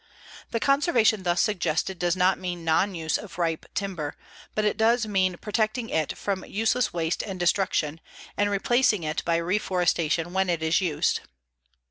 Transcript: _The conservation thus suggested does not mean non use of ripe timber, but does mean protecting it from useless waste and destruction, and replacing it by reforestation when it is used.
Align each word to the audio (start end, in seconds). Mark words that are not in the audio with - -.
_The 0.49 0.59
conservation 0.59 1.21
thus 1.21 1.41
suggested 1.41 1.99
does 1.99 2.15
not 2.17 2.39
mean 2.39 2.65
non 2.65 2.95
use 2.95 3.19
of 3.19 3.37
ripe 3.37 3.67
timber, 3.75 4.15
but 4.55 4.75
does 4.75 5.05
mean 5.05 5.37
protecting 5.37 5.89
it 5.91 6.17
from 6.17 6.43
useless 6.43 6.91
waste 6.91 7.21
and 7.21 7.39
destruction, 7.39 8.01
and 8.35 8.49
replacing 8.49 9.03
it 9.03 9.23
by 9.25 9.35
reforestation 9.35 10.33
when 10.33 10.49
it 10.49 10.63
is 10.63 10.81
used. 10.81 11.19